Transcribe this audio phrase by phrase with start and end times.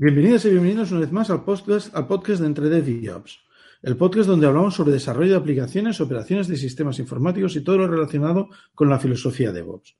[0.00, 3.40] Bienvenidas y bienvenidos una vez más al podcast, al podcast de Entre Dev y Jobs,
[3.82, 7.88] el podcast donde hablamos sobre desarrollo de aplicaciones, operaciones de sistemas informáticos y todo lo
[7.88, 9.96] relacionado con la filosofía de DevOps.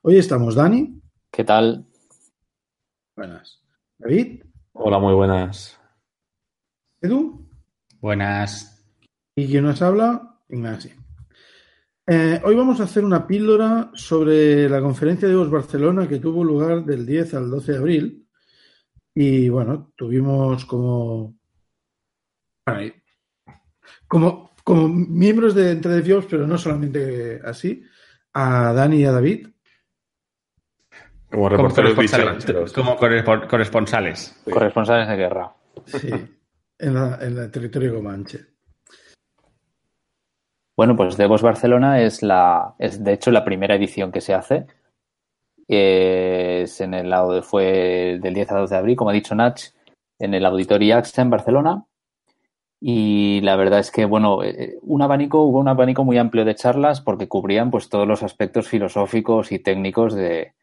[0.00, 0.98] Hoy estamos Dani.
[1.30, 1.84] ¿Qué tal?
[3.14, 3.62] Buenas.
[3.98, 4.44] David.
[4.72, 5.78] Hola, muy buenas.
[7.02, 7.46] Edu.
[8.00, 8.82] Buenas.
[9.36, 10.92] Y quien nos habla, Ignacio.
[12.06, 16.42] Eh, hoy vamos a hacer una píldora sobre la conferencia de DevOps Barcelona que tuvo
[16.42, 18.23] lugar del 10 al 12 de abril.
[19.14, 21.34] Y bueno, tuvimos como.
[24.08, 27.82] Como, como miembros de Entre Dios, pero no solamente así,
[28.32, 29.48] a Dani y a David.
[31.30, 32.72] Como reporteros corresponsales.
[32.72, 34.40] Como correspo- corresponsales.
[34.50, 35.52] Corresponsales de guerra.
[35.86, 36.08] Sí,
[36.78, 38.46] en, la- en el territorio comanche.
[40.76, 44.66] Bueno, pues DevOps Barcelona es la, es de hecho la primera edición que se hace.
[45.66, 49.34] Es en el lado de, fue del 10 al 12 de abril, como ha dicho
[49.34, 49.60] Nach,
[50.18, 51.84] en el Auditorio AXA en Barcelona.
[52.80, 56.54] Y la verdad es que, bueno, eh, un abanico, hubo un abanico muy amplio de
[56.54, 60.54] charlas porque cubrían pues todos los aspectos filosóficos y técnicos de,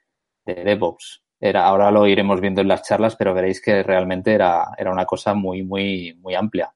[0.45, 1.23] de DevOps.
[1.39, 5.05] Era, ahora lo iremos viendo en las charlas, pero veréis que realmente era, era una
[5.05, 6.71] cosa muy, muy, muy amplia.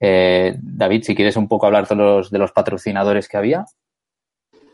[0.00, 3.66] Eh, David, si quieres un poco hablar de los, de los patrocinadores que había.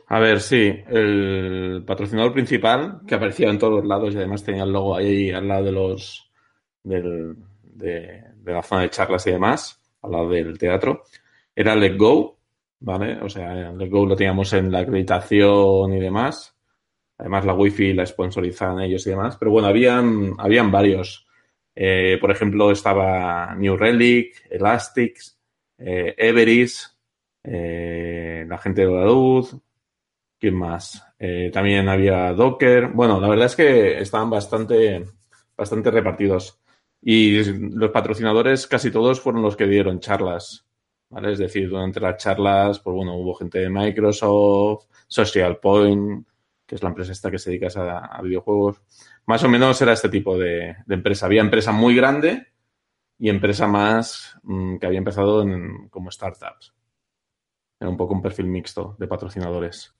[0.09, 4.63] A ver, sí, el patrocinador principal, que aparecía en todos los lados y además tenía
[4.63, 6.31] el logo ahí al lado de los
[6.85, 11.03] del, de, de la zona de charlas y demás, al lado del teatro,
[11.55, 12.39] era Let Go,
[12.81, 13.21] ¿vale?
[13.21, 16.57] O sea, Let Go lo teníamos en la acreditación y demás.
[17.19, 19.37] Además, la wifi la sponsorizaban ellos y demás.
[19.39, 21.27] Pero bueno, habían, habían varios.
[21.75, 25.39] Eh, por ejemplo, estaba New Relic, Elastics,
[25.79, 26.95] eh, Everest,
[27.43, 29.57] eh, la gente de la luz,
[30.39, 31.03] ¿quién más?
[31.19, 32.89] Eh, también había Docker.
[32.89, 35.05] Bueno, la verdad es que estaban bastante,
[35.57, 36.61] bastante repartidos.
[37.03, 40.67] Y los patrocinadores casi todos fueron los que dieron charlas.
[41.09, 41.33] ¿vale?
[41.33, 46.27] Es decir, durante las charlas, pues bueno, hubo gente de Microsoft, Social Point,
[46.67, 47.69] que es la empresa esta que se dedica
[48.11, 48.83] a, videojuegos.
[49.27, 51.27] Más o menos era este tipo de, de empresa.
[51.27, 52.49] Había empresa muy grande
[53.19, 56.75] y empresa más mm, que había empezado en- como startups.
[57.81, 59.96] Era un poco un perfil mixto de patrocinadores.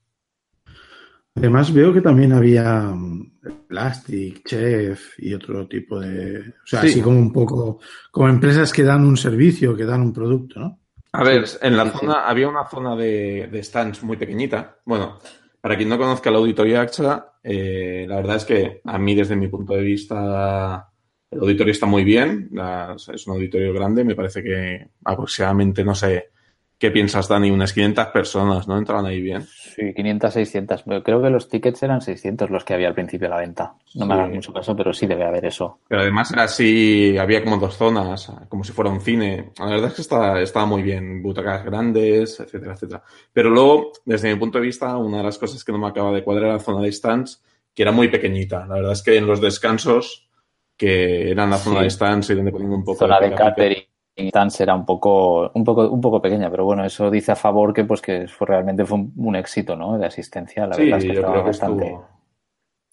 [1.37, 3.31] Además, veo que también había mm,
[3.67, 6.39] Plastic, Chef y otro tipo de.
[6.39, 6.87] O sea, Sí.
[6.87, 7.79] así como un poco.
[8.11, 10.79] Como empresas que dan un servicio, que dan un producto, ¿no?
[11.13, 11.97] A ver, en la sí, sí.
[11.99, 14.77] zona había una zona de, de stands muy pequeñita.
[14.85, 15.19] Bueno,
[15.61, 19.35] para quien no conozca la auditoría AXA, eh, la verdad es que a mí, desde
[19.35, 20.89] mi punto de vista,
[21.31, 22.49] el auditorio está muy bien.
[22.51, 24.03] La- es un auditorio grande.
[24.03, 26.31] Me parece que aproximadamente, no sé,
[26.77, 27.49] ¿qué piensas, Dani?
[27.51, 28.77] Unas 500 personas, ¿no?
[28.77, 29.43] Entraban ahí bien.
[29.43, 30.83] Sí, 500, 600.
[30.83, 33.73] Pero Creo que los tickets eran 600 los que había al principio de la venta.
[33.95, 34.19] No me Sí.
[34.19, 35.79] hagas mucho caso, pero sí debe haber eso.
[35.87, 39.51] Pero además era así, había como dos zonas, como si fuera un cine.
[39.59, 43.03] La verdad es que está, estaba muy bien, butacas grandes, etcétera, etcétera.
[43.33, 46.11] Pero luego, desde mi punto de vista, una de las cosas que no me acaba
[46.11, 47.43] de cuadrar era la zona de stands,
[47.73, 48.65] que era muy pequeñita.
[48.65, 50.27] La verdad es que en los descansos,
[50.75, 51.83] que eran la zona Sí.
[51.85, 53.45] de stands y donde ponían un poco Zona de pica.
[53.45, 53.83] catering
[54.17, 57.35] y stands era un poco, un poco, un poco pequeña, pero bueno, eso dice a
[57.35, 59.97] favor que pues que fue, realmente fue un, un éxito, ¿no?
[59.97, 60.67] De asistencia.
[60.67, 61.85] La Sí, verdad es que yo estaba creo que bastante.
[61.85, 62.07] estuvo,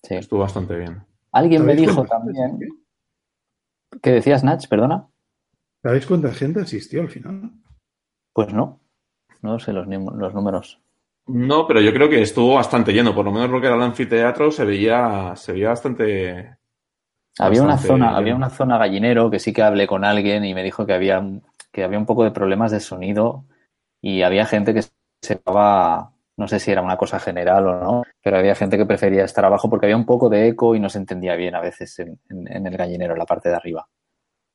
[0.02, 0.14] Sí.
[0.16, 1.02] estuvo bastante bien.
[1.32, 2.58] Alguien me ¿Sabéis dijo también.
[4.02, 4.66] ¿Qué decías, Nach?
[4.68, 5.08] Perdona.
[5.82, 7.50] ¿Sabéis cuánta gente asistió al final?
[8.32, 8.80] Pues no.
[9.42, 10.80] No sé los, los números.
[11.26, 13.82] No, pero yo creo que estuvo bastante lleno, por lo menos lo que era el
[13.82, 16.56] anfiteatro se veía, se veía bastante,
[17.38, 20.62] Había una zona, había una zona gallinero que sí que hablé con alguien y me
[20.62, 23.44] dijo que había, un- que había un poco de problemas de sonido
[24.00, 24.92] y había gente que se
[25.34, 29.24] estaba, no sé si era una cosa general o no, pero había gente que prefería
[29.24, 31.98] estar abajo porque había un poco de eco y no se entendía bien a veces
[31.98, 33.86] en, en- en el gallinero, en la parte de arriba.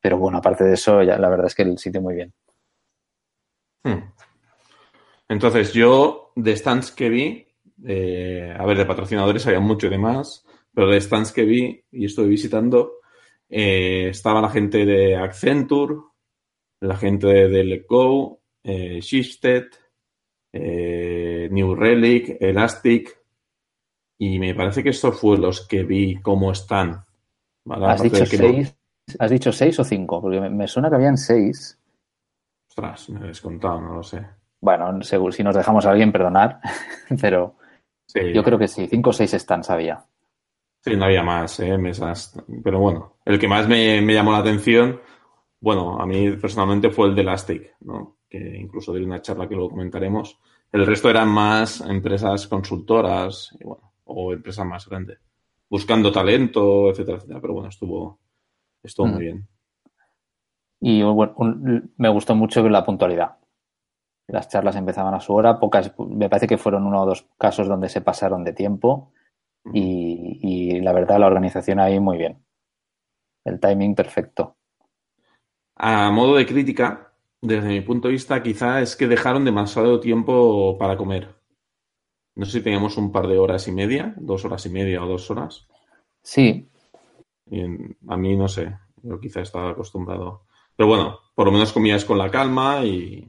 [0.02, 2.34] Pero bueno, aparte de eso, ya, la verdad es que el sitio muy bien.
[3.84, 4.00] Hmm.
[5.28, 7.48] Entonces, yo de stands que vi,
[7.86, 10.46] eh, a ver, de patrocinadores había mucho y demás,
[10.80, 13.00] pero de stands que vi y estuve visitando,
[13.50, 15.96] eh, estaba la gente de Accenture,
[16.80, 19.66] la gente de Let Go, eh, Shifted,
[20.54, 23.20] eh, New Relic, Elastic,
[24.20, 27.04] y me parece que estos fueron los que vi cómo están.
[27.66, 27.86] ¿vale?
[27.88, 28.76] ¿Has dicho de no- seis?
[29.20, 30.22] ¿Has dicho seis o cinco?
[30.22, 31.78] Porque me, me suena que habían seis.
[32.70, 34.26] Ostras, me he descontado, no lo sé.
[34.62, 36.62] Bueno, seguro, si nos dejamos a alguien, perdonar,
[37.22, 37.58] pero
[38.08, 38.32] Sí.
[38.34, 40.06] yo creo que sí, cinco o seis stands había.
[40.82, 41.78] Sí, no había más ¿eh?
[41.78, 42.40] mesas.
[42.64, 45.00] Pero bueno, el que más me, me llamó la atención,
[45.60, 48.18] bueno, a mí personalmente fue el de Elastic, ¿no?
[48.30, 50.40] Que incluso di una charla que luego comentaremos.
[50.72, 55.20] El resto eran más empresas consultoras, y bueno, o empresas más grandes,
[55.70, 57.42] buscando talento, etcétera, etcétera.
[57.42, 58.20] Pero bueno, estuvo,
[58.82, 59.12] Estuvo Mm.
[59.12, 59.48] muy bien.
[60.80, 63.36] Y bueno, un- me gustó mucho la puntualidad.
[64.28, 67.68] Las charlas empezaban a su hora, pocas, me parece que fueron uno o dos casos
[67.68, 69.12] donde se pasaron de tiempo
[69.74, 70.09] y,
[70.42, 72.44] y la verdad la organización ahí muy bien.
[73.44, 74.56] El timing perfecto.
[75.94, 76.88] A modo de crítica,
[77.42, 81.24] desde mi punto de vista, quizá es que dejaron demasiado tiempo para comer.
[82.36, 85.08] No sé si teníamos un par de horas y media, dos horas y media o
[85.08, 85.68] dos horas.
[86.24, 86.70] Sí,
[87.48, 90.46] Y en- a mí no sé, yo quizá estaba acostumbrado.
[90.76, 93.28] Pero bueno, por lo menos comías con la calma y,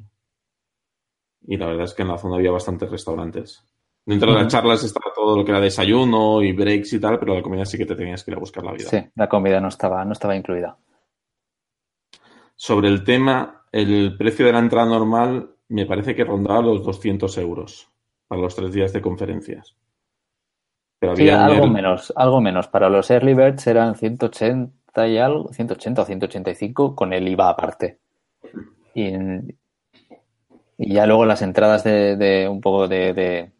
[1.42, 3.69] y la verdad es que en la zona había bastantes restaurantes.
[4.06, 7.34] Dentro de las charlas estaba todo lo que era desayuno y breaks y tal, pero
[7.34, 8.88] la comida sí que te tenías que ir a buscar la vida.
[8.88, 10.76] sí, la comida no estaba, no estaba incluida.
[12.56, 17.36] Sobre el tema, el precio de la entrada normal me parece que rondaba los 200
[17.38, 17.88] euros
[18.26, 19.76] para los tres días de conferencias.
[20.98, 22.68] Pero Sí, algo el- menos, algo menos.
[22.68, 28.00] Para los early birds eran 180 y algo, 180 o 185 con el IVA aparte.
[28.94, 29.12] Y,
[30.82, 33.50] y ya luego las entradas de, de un poco de, de,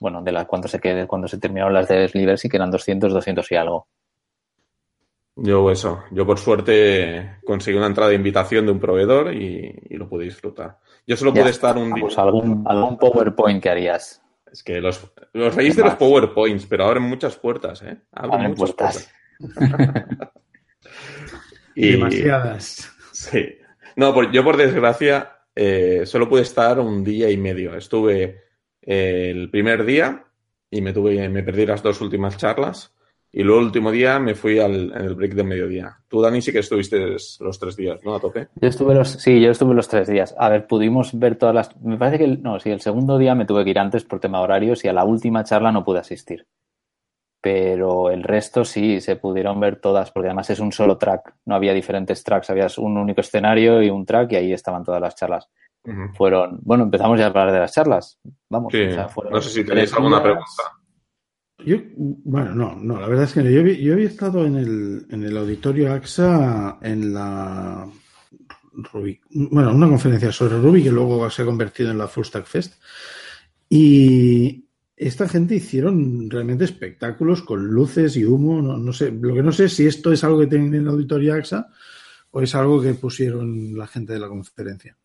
[0.00, 2.70] bueno, de la, cuando se quede, cuando se terminaron las de birds sí que eran
[2.70, 3.86] 200, 200 y algo.
[5.36, 9.96] Yo eso, yo por suerte conseguí una entrada de invitación de un proveedor y, y
[9.96, 10.78] lo pude disfrutar.
[11.06, 12.02] Yo solo Ya, pude estar un día.
[12.02, 14.20] Pues algún, algún PowerPoint que harías.
[14.50, 15.94] Es que los, los reís de los.
[15.94, 17.98] PowerPoints, pero abren muchas puertas, ¿eh?
[18.10, 19.12] Abren, Abren muchas puertas.
[19.38, 20.28] puertas.
[21.76, 22.90] Y- Demasiadas.
[23.12, 23.46] Sí.
[23.94, 27.74] No, por- yo por desgracia eh, solo pude estar un día y medio.
[27.74, 28.42] Estuve
[28.80, 30.24] eh, el primer día
[30.70, 32.94] y me tuve, me perdí las dos últimas charlas.
[33.32, 35.98] Y luego el último día me fui al, en el break del mediodía.
[36.06, 36.98] Tú, Dani, sí que estuviste
[37.40, 38.14] los tres días, ¿no?
[38.14, 38.48] A tope.
[38.54, 40.34] Yo estuve los, sí, yo estuve los tres días.
[40.38, 41.80] A ver, pudimos ver todas las.
[41.82, 44.38] Me parece que no, sí, el segundo día me tuve que ir antes por tema
[44.38, 46.46] de horarios y a la última charla no pude asistir.
[47.40, 51.54] Pero el resto sí se pudieron ver todas, porque además es un solo track, no
[51.54, 55.14] había diferentes tracks, había un único escenario y un track y ahí estaban todas las
[55.14, 55.48] charlas.
[56.14, 58.18] Fueron, bueno, empezamos ya a hablar de las charlas.
[58.50, 58.82] Vamos, Sí.
[58.82, 60.22] o sea, fueron No sé si tenéis alguna días.
[60.24, 60.62] pregunta.
[61.64, 63.50] Yo, bueno, no, no, la verdad es que no.
[63.50, 67.88] Yo, había- yo había estado en el, en el auditorio AXA en la
[68.92, 72.44] Ruby, bueno, una conferencia sobre Ruby que luego se ha convertido en la Full Stack
[72.44, 72.74] Fest.
[73.68, 74.67] Y
[74.98, 78.60] esta gente hicieron realmente espectáculos con luces y humo.
[78.60, 80.82] No, no sé, lo que no sé es si esto es algo que tienen en
[80.82, 81.68] el auditorio AXA
[82.32, 84.96] o es algo que pusieron la gente de la conferencia.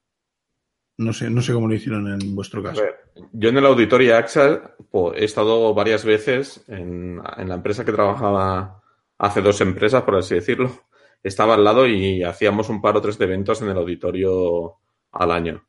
[0.98, 2.82] No sé, no sé cómo lo hicieron en vuestro caso.
[2.82, 2.96] ver,
[3.32, 7.92] yo en el auditorio AXA pues, he estado varias veces en, en la empresa que
[7.92, 8.82] trabajaba
[9.18, 10.72] hace dos empresas, por así decirlo.
[11.22, 14.76] Estaba al lado y hacíamos un par o tres de eventos en el auditorio
[15.12, 15.64] al año.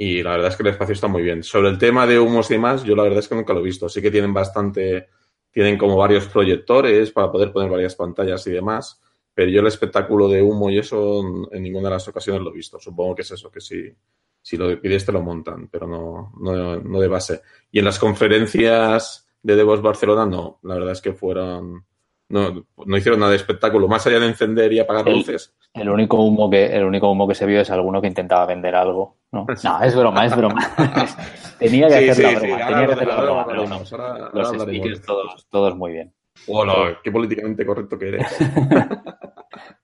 [0.00, 1.42] Y la verdad es que el espacio está muy bien.
[1.42, 3.64] Sobre el tema de humos y demás, yo la verdad es que nunca lo he
[3.64, 3.88] visto.
[3.88, 5.08] Sí que tienen bastante,
[5.50, 9.00] tienen como varios proyectores para poder poner varias pantallas y demás.
[9.34, 12.54] Pero yo el espectáculo de humo y eso en ninguna de las ocasiones lo he
[12.54, 12.78] visto.
[12.78, 13.92] Supongo que es eso, que si,
[14.40, 17.42] si lo pides te lo montan, pero no, no, no de base.
[17.72, 20.60] Y en las conferencias de Devos Barcelona, no.
[20.62, 21.84] La verdad es que fueron.
[22.30, 23.88] No, no hicieron nada de espectáculo.
[23.88, 25.54] Más allá de encender y apagar El- luces.
[25.72, 28.74] El único humo que, el único humo que se vio es alguno que intentaba vender
[28.74, 29.16] algo.
[29.32, 30.60] No, no es broma, es broma.
[31.58, 33.56] tenía que Sí, hacer sí, la broma, ahora tenía que hacer la ahora broma, pero
[33.56, 33.62] no.
[33.64, 34.76] hablaremos, ahora- ahora Los hablaremos.
[34.76, 36.14] speakers todos, todos muy bien.
[36.46, 38.26] Hola, qué políticamente correcto que eres.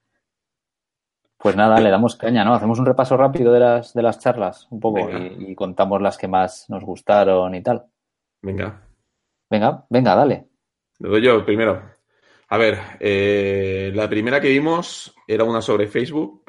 [1.38, 2.54] Pues nada, le damos caña, ¿no?
[2.54, 6.16] Hacemos un repaso rápido de las, de las charlas, un poco, y, y contamos las
[6.16, 7.84] que más nos gustaron y tal.
[8.40, 8.80] Venga,
[9.50, 10.48] Venga, venga, dale.
[11.00, 11.82] le doy yo primero.
[12.54, 16.44] A ver, eh, la primera que vimos era una sobre Facebook,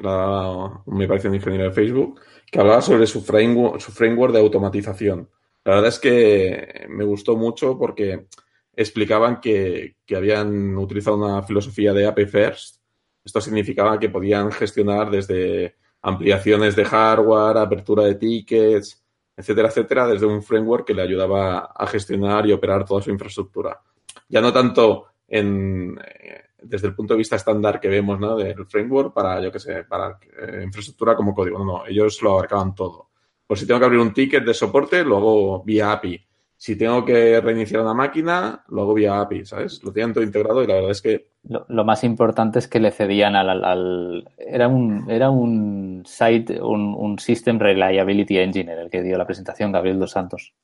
[0.86, 5.28] me parece un ingeniero de Facebook, que hablaba sobre su framework, su framework de automatización.
[5.64, 8.28] La verdad es que me gustó mucho porque
[8.72, 12.76] explicaban que, que habían utilizado una filosofía de API First.
[13.24, 19.04] Esto significaba que podían gestionar desde ampliaciones de hardware, apertura de tickets,
[19.36, 23.82] etcétera, etcétera, desde un framework que le ayudaba a gestionar y operar toda su infraestructura.
[24.28, 28.36] Ya no tanto en, eh, desde el punto de vista estándar que vemos, ¿no?
[28.36, 31.58] Del framework para, yo qué sé, para eh, infraestructura como código.
[31.58, 33.10] No, no, ellos lo abarcaban todo.
[33.46, 36.20] Por si tengo que abrir un ticket de soporte, lo hago vía API.
[36.58, 39.82] Si tengo que reiniciar una máquina, lo hago vía API, ¿sabes?
[39.84, 42.80] Lo tenían todo integrado y la verdad es que Lo, lo más importante es que
[42.80, 48.78] le cedían al, al- al- era un era un site, un, un System Reliability Engineer
[48.78, 50.54] el que dio la presentación, Gabriel dos Santos.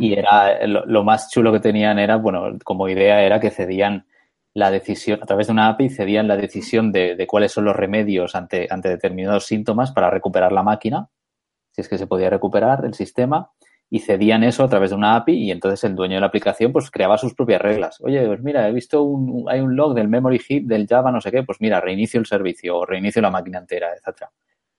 [0.00, 4.06] Y era lo, más chulo que tenían era, bueno, como idea era que cedían
[4.54, 7.76] la decisión, a través de una API, cedían la decisión de, de cuáles son los
[7.76, 11.10] remedios ante, ante determinados síntomas para recuperar la máquina,
[11.70, 13.52] si es que se podía recuperar el sistema,
[13.90, 16.72] y cedían eso a través de una API y entonces el dueño de la aplicación
[16.72, 18.00] pues creaba sus propias reglas.
[18.00, 21.20] Oye, pues mira, he visto un, hay un log del memory heap del Java no
[21.20, 24.30] sé qué, pues mira, reinicio el servicio o reinicio la máquina entera, etcétera.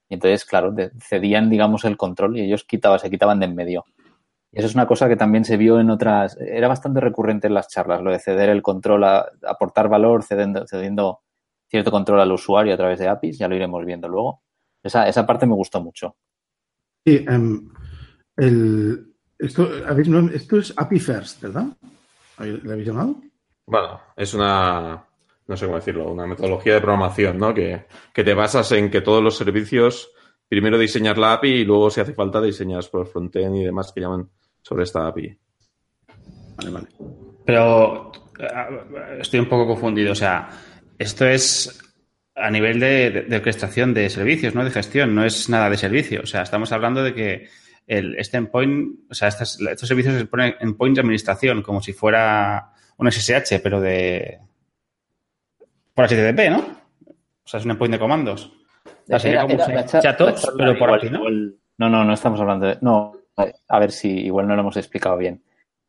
[0.10, 3.86] Y entonces, claro, cedían, digamos, el control y ellos quitaban, se quitaban de en medio.
[4.51, 7.53] Y eso es una cosa que también se vio en otras, era bastante recurrente en
[7.53, 11.22] las charlas, lo de ceder el control, a, aportar valor, cediendo, cediendo
[11.68, 14.41] cierto control al usuario a través de APIs, ya lo iremos viendo luego.
[14.82, 16.15] Esa, esa parte me gustó mucho.
[17.06, 17.72] Sí, um,
[18.36, 19.70] el, esto,
[20.34, 21.65] esto es API First, ¿verdad?
[22.39, 23.15] ¿Lo habéis llamado?
[23.68, 25.03] Bueno, es una,
[25.48, 27.53] no sé cómo decirlo, una metodología de programación, ¿no?
[27.53, 30.12] Que, que te basas en que todos los servicios,
[30.48, 34.01] primero diseñas la API y luego, si hace falta, diseñas por frontend y demás que
[34.01, 34.29] llaman
[34.62, 35.38] sobre esta API.
[36.58, 36.88] Vale, vale.
[37.46, 40.12] Pero eh, estoy un poco confundido.
[40.12, 40.50] O sea,
[40.98, 41.80] esto es
[42.36, 46.22] a nivel de, orquestación de servicios, no de gestión, no es nada de servicio.
[46.24, 47.50] O sea, estamos hablando de que
[47.86, 51.94] el, este endpoint, o sea, estos servicios se ponen en point de administración, como si
[51.94, 54.39] fuera un SSH, pero de
[55.94, 56.60] por HTTP, ¿no?
[57.44, 58.54] O sea, es un endpoint de comandos.
[59.10, 59.58] O sería como
[60.58, 61.24] pero por aquí, ¿no?
[61.78, 62.78] no, no, no estamos hablando de...
[62.82, 63.13] No,
[63.67, 65.43] a ver si igual no lo hemos explicado bien.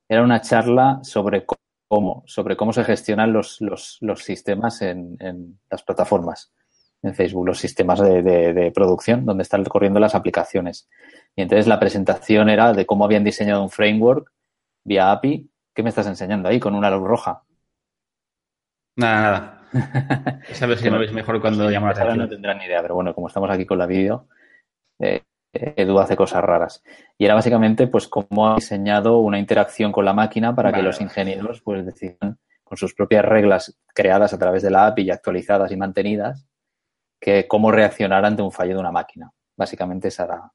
[0.09, 1.45] Era una charla sobre
[1.89, 6.53] cómo, sobre cómo se gestionan los, los, los sistemas en, en, las plataformas,
[7.03, 10.89] en Facebook, los sistemas de, de, de, producción, donde están corriendo las aplicaciones.
[11.37, 14.33] Y entonces la presentación era de cómo habían diseñado un framework
[14.85, 15.51] vía API.
[15.75, 17.45] ¿Qué me estás enseñando ahí con una luz roja?
[18.97, 20.43] Nada, nada.
[20.53, 22.19] Sabes que me veis mejor cuando llamo la atención.
[22.19, 24.27] No tendrán ni idea, pero bueno, como estamos aquí con la vídeo,
[24.99, 26.83] eh, Edu hace cosas raras.
[27.19, 31.01] Y era básicamente pues cómo ha diseñado una interacción con la máquina para que los
[31.01, 35.73] ingenieros pues decidan con sus propias reglas creadas a través de la API y actualizadas
[35.73, 36.47] y mantenidas,
[37.21, 39.33] que cómo reaccionar ante un fallo de una máquina.
[39.57, 40.53] Básicamente esa era.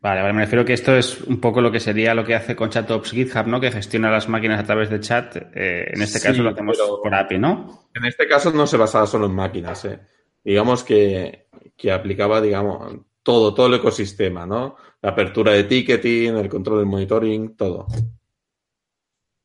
[0.00, 2.56] Vale, vale, me refiero que esto es un poco lo que sería lo que hace
[2.56, 3.60] con ChatOps GitHub, ¿no?
[3.60, 5.36] Que gestiona las máquinas a través de chat.
[5.54, 7.88] Eh, en este caso lo hacemos por API, ¿no?
[7.94, 10.00] En este caso no se basaba solo en máquinas, ¿eh?
[10.44, 14.76] Digamos que, que aplicaba, digamos, todo, todo el ecosistema, ¿no?
[15.02, 17.88] La apertura de ticketing, el control del monitoring, todo.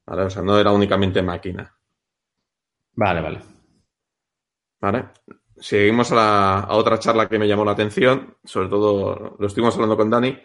[0.06, 0.22] ¿Vale?
[0.22, 1.76] O sea, no era únicamente máquina.
[2.94, 3.40] Vale, vale.
[4.82, 5.06] Vale.
[5.58, 9.74] Seguimos a, la, a otra charla que me llamó la atención, sobre todo lo estuvimos
[9.74, 10.38] hablando con Dani.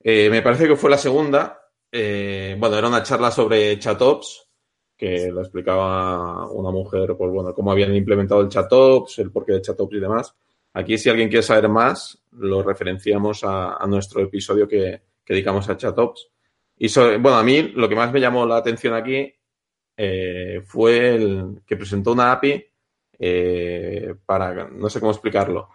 [0.00, 1.60] Eh, me parece que fue la segunda.
[1.92, 4.50] Eh, bueno, era una charla sobre chatops,
[4.96, 9.62] que lo explicaba una mujer, pues bueno, cómo habían implementado el chatops, el porqué de
[9.62, 10.34] chatops y demás.
[10.74, 16.28] Aquí, si alguien quiere saber más, lo referenciamos a, nuestro episodio que, dedicamos a ChatOps.
[16.78, 16.88] Y
[17.18, 19.32] bueno, a mí lo que más me llamó la atención aquí
[19.96, 22.64] eh, fue el que presentó una API
[23.18, 25.68] eh, para, no sé cómo explicarlo,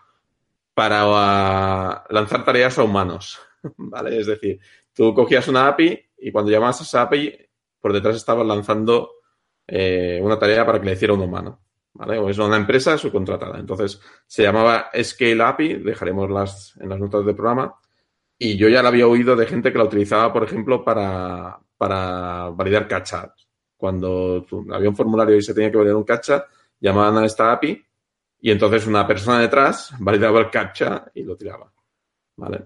[0.74, 3.39] para lanzar tareas a humanos.
[3.77, 4.20] ¿Vale?
[4.20, 4.60] Es decir,
[4.94, 7.34] tú cogías una API y cuando llamabas a esa API,
[7.80, 9.12] por detrás estabas lanzando
[9.68, 11.67] eh, una tarea para que le hiciera un humano.
[11.98, 12.20] ¿Vale?
[12.20, 13.60] O es una empresa subcontratada.
[13.60, 17.75] Entonces, se llamaba Scale API, dejaremos las en las notas del programa.
[18.38, 22.50] Y yo ya la había oído de gente que la utilizaba, por ejemplo, para, para
[22.50, 23.32] validar cachas.
[23.75, 26.46] Cuando había un formulario y se tenía que validar un cacha,
[26.80, 27.84] llamaban a esta API
[28.39, 31.72] y entonces una persona detrás validaba el captcha y lo tiraba.
[32.36, 32.66] ¿Vale?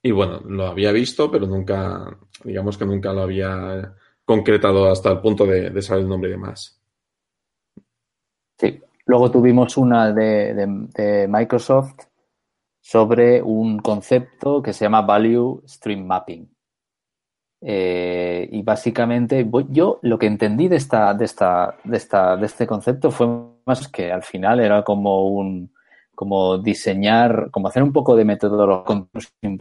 [0.00, 5.20] Y bueno, lo había visto, pero nunca, digamos que nunca lo había concretado hasta el
[5.20, 6.81] punto de, de saber el nombre y demás.
[8.62, 8.80] Sí.
[9.06, 12.04] Luego tuvimos una de, Microsoft
[12.80, 16.48] sobre un concepto que se llama Value Stream Mapping.
[17.64, 22.66] Eh, y básicamente yo lo que entendí de esta, de esta, de esta, de este
[22.66, 23.26] concepto fue
[23.64, 25.72] más que al final era como un
[26.14, 29.06] como diseñar, como hacer un poco de metodología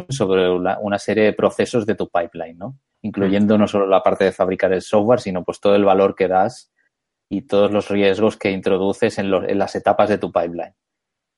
[0.09, 2.77] sobre una, una, serie de procesos de tu pipeline, ¿no?
[3.01, 6.27] Incluyendo no solo la parte de fabricar el software, sino pues todo el valor que
[6.27, 6.70] das
[7.31, 10.75] y todos los riesgos que introduces en, en, las etapas de tu pipeline.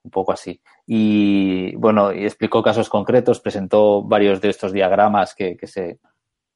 [0.04, 0.60] Un poco así.
[0.88, 6.00] Y bueno, explicó casos concretos, presentó varios de estos diagramas que, que se,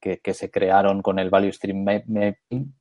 [0.02, 2.74] que, se crearon con el Value Stream Mapping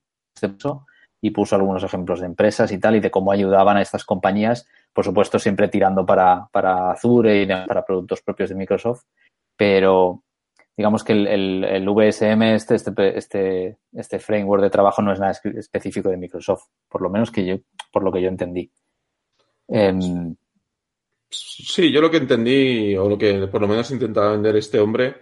[1.20, 4.66] y puso algunos ejemplos de empresas y tal y de cómo ayudaban a estas compañías,
[4.94, 9.02] por supuesto siempre tirando para, para Azure y para productos propios de Microsoft,
[9.58, 10.22] pero
[10.76, 16.10] digamos que el, VSM, este, este, este, este framework de trabajo no es nada específico
[16.10, 17.56] de Microsoft, por lo menos que yo,
[17.90, 18.70] por lo que yo entendí.
[19.68, 20.36] Em,
[21.30, 25.16] sí, yo lo que entendí, o lo que por lo menos intentaba vender este hombre,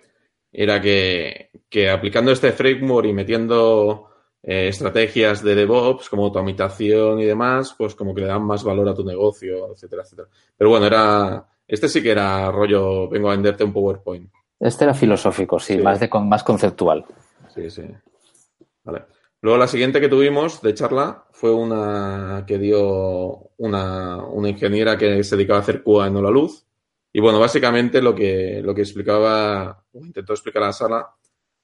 [0.52, 4.08] era que, que aplicando este framework y metiendo
[4.42, 8.88] eh, estrategias de DevOps como automatización y demás, pues como que le dan más valor
[8.88, 10.28] a tu negocio, etcétera, etcétera.
[10.56, 14.30] Pero bueno, era, este sí que era rollo, vengo a venderte un PowerPoint.
[14.61, 17.04] Este era filosófico, sí, Más, de, más conceptual.
[17.54, 17.82] Sí, sí.
[18.84, 19.04] Vale.
[19.40, 25.23] Luego la siguiente que tuvimos de charla fue una que dio una, una ingeniera que
[25.23, 26.64] se dedicaba a hacer QA en la luz.
[27.12, 31.14] Y bueno, básicamente lo que, lo que explicaba, o intentó explicar a la sala,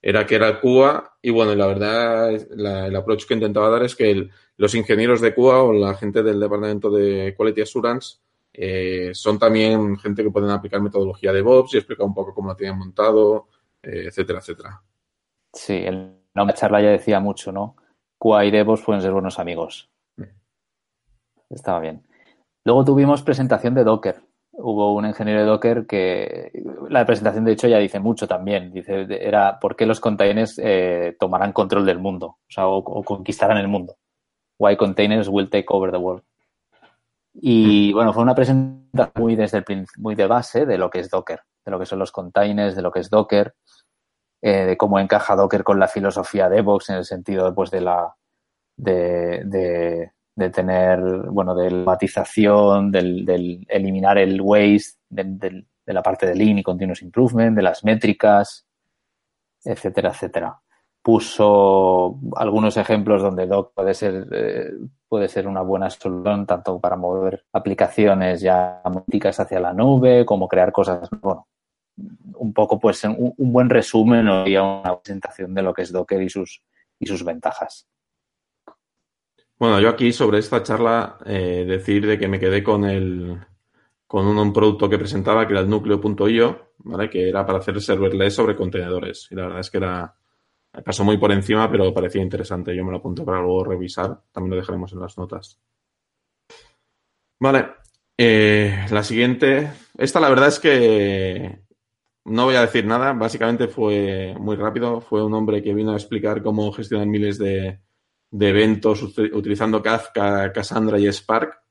[0.02, 4.28] era que era QA y bueno, la verdad, el approach que intentaba dar es que
[4.56, 8.18] los ingenieros de QA o la gente del departamento de Quality Assurance
[8.52, 12.48] eh, son también gente que pueden aplicar metodología de DevOps y explicar un poco cómo
[12.48, 13.48] lo tienen montado,
[13.82, 14.82] eh, etcétera, etcétera.
[15.52, 17.76] Sí, el nombre de charla ya decía mucho, ¿no?
[18.18, 19.90] QA y DevOps pueden ser buenos amigos.
[21.48, 22.06] Estaba bien.
[22.64, 24.22] Luego tuvimos presentación de Docker.
[24.52, 26.52] Hubo un ingeniero de Docker que
[26.88, 28.72] la presentación de hecho ya dice mucho también.
[28.72, 33.58] Dice, era por qué los containers eh, tomarán control del mundo, o sea, o conquistarán
[33.58, 33.96] el mundo.
[34.58, 36.22] Why containers will take over the world.
[37.32, 41.10] Y bueno, fue una presentación muy desde el muy de base de lo que es
[41.10, 43.54] Docker, de lo que son los containers, de lo que es Docker,
[44.42, 47.80] eh, de cómo encaja Docker con la filosofía de Vox en el sentido pues, de
[47.82, 48.14] la
[48.76, 56.26] de, de, tener, bueno, de la matización, del, del eliminar el waste, de la parte
[56.26, 58.66] de Lean y Continuous Improvement, de las métricas,
[59.62, 60.60] etcétera, etcétera
[61.10, 64.70] puso algunos ejemplos donde Doc puede ser, eh,
[65.08, 70.46] puede ser una buena solución tanto para mover aplicaciones ya múltiples hacia la nube como
[70.46, 71.48] crear cosas, bueno,
[72.34, 76.28] un poco pues un, buen resumen o una presentación de lo que es Docker y
[76.28, 76.62] sus,
[77.00, 77.88] y sus ventajas.
[79.58, 83.36] Bueno, yo aquí sobre esta charla eh, decir de que me quedé con el
[84.06, 87.10] con un, producto que presentaba que era el núcleo.io, ¿vale?
[87.10, 89.28] Que era para hacer serverless sobre contenedores.
[89.30, 90.16] Y la verdad es que era,
[90.84, 92.74] pasó muy por encima, pero parecía interesante.
[92.74, 94.20] Yo me lo apunto para luego revisar.
[94.32, 95.60] También lo dejaremos en las notas.
[97.40, 97.66] Vale.
[98.16, 99.72] Eh, la siguiente.
[99.96, 101.60] Esta la verdad es que
[102.26, 103.12] no voy a decir nada.
[103.14, 105.00] Básicamente fue muy rápido.
[105.00, 107.80] Fue un hombre que vino a explicar cómo gestionar miles de,
[108.32, 111.62] eventos utilizando Kafka, Cassandra y Spark.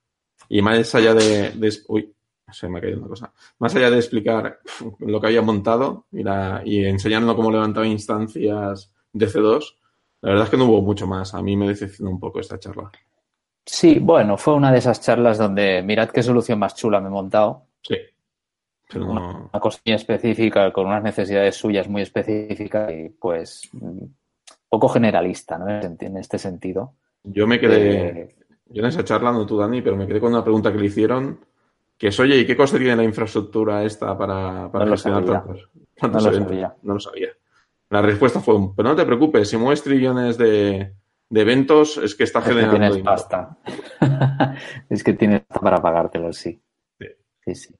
[0.49, 1.53] Y más allá de,
[1.87, 2.13] uy,
[2.51, 3.31] se me ha caído una cosa.
[3.59, 4.59] Más allá de explicar
[4.99, 6.23] lo que había montado y,
[6.65, 9.75] y enseñando cómo levantaba instancias de C2,
[10.21, 11.33] la verdad es que no hubo mucho más.
[11.33, 12.91] A mí me decepcionó un poco esta charla.
[13.65, 17.11] Sí, bueno, fue una de esas charlas donde mirad qué solución más chula me he
[17.11, 17.67] montado.
[17.81, 17.95] Sí.
[18.91, 23.69] Pero una, cosa muy específica, con unas necesidades suyas muy específicas y pues
[24.67, 25.69] poco generalista, ¿no?
[25.69, 26.93] En este sentido.
[27.23, 30.33] Yo me quedé, eh, yo en esa charla, no tú, Dani, pero me quedé con
[30.33, 31.39] una pregunta que le hicieron
[31.99, 35.69] que es, oye, ¿y qué coste tiene la infraestructura esta para, para gestionar tantos,
[36.01, 36.75] no lo sabía.
[36.81, 37.29] No lo sabía.
[37.89, 40.93] La respuesta fue, pero no te preocupes, si mueves trillones de,
[41.31, 42.77] eventos, es que está generando.
[42.79, 43.57] Que tienes pasta.
[44.89, 46.61] es que tienes para pagártelo, sí.
[47.41, 47.55] sí.
[47.55, 47.73] Sí,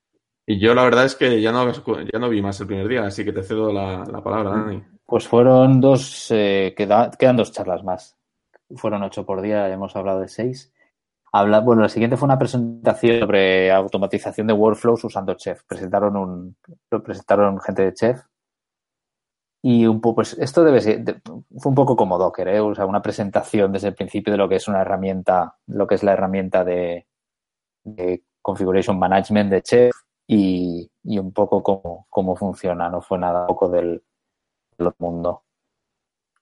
[0.47, 3.05] Y yo la verdad es que ya no, ya no vi más el primer día,
[3.05, 4.83] así que te cedo la, palabra, Dani.
[5.05, 8.17] Pues fueron dos, eh, quedan dos charlas más.
[8.75, 10.71] Fueron ocho por día, hemos hablado de seis.
[11.31, 15.63] Habla, bueno, la siguiente fue una presentación sobre automatización de workflows usando Chef.
[15.67, 16.55] Presentaron un,
[17.03, 18.21] presentaron gente de Chef.
[19.61, 21.21] Y un poco, pues esto debe ser,
[21.57, 22.59] fue un poco como Docker, ¿eh?
[22.61, 25.95] o sea, una presentación desde el principio de lo que es una herramienta, lo que
[25.95, 27.07] es la herramienta de,
[28.41, 29.95] configuration management de Chef
[30.27, 34.01] y, un poco cómo, cómo funciona, no fue nada poco del,
[34.77, 35.43] del mundo.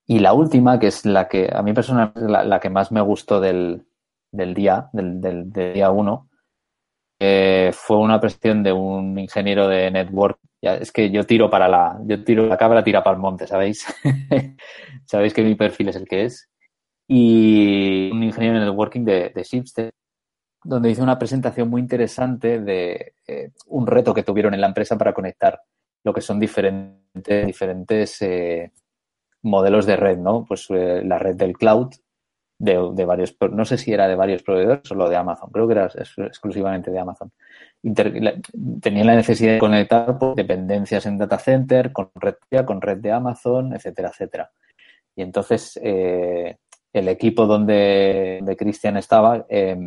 [0.05, 3.41] Y la última, que es la que a mí personalmente la que más me gustó
[3.41, 3.87] del,
[4.31, 6.29] del día, del, del, día uno,
[7.19, 10.39] fue una presión de un ingeniero de network.
[10.61, 13.85] Es que yo tiro para la, yo tiro la cabra, tira para el monte, ¿sabéis?
[15.05, 16.49] Sabéis que mi perfil es el que es.
[17.07, 19.43] Y un ingeniero de networking de, de
[20.63, 24.97] donde hizo una presentación muy interesante de eh, un reto que tuvieron en la empresa
[24.97, 25.61] para conectar
[26.03, 28.71] lo que son diferentes, eh,
[29.43, 30.45] modelos de red, ¿no?
[30.45, 31.93] Pues eh, la red del cloud,
[32.59, 35.73] de, varios, no sé si era de varios proveedores o lo de Amazon, creo que
[35.73, 37.31] era exclusivamente de Amazon.
[37.81, 43.73] tenían la necesidad de conectar dependencias en data center con red, con red de Amazon,
[43.73, 44.51] etcétera, etcétera.
[45.15, 46.57] Y entonces eh,
[46.93, 49.77] el equipo donde, donde Cristian estaba eh,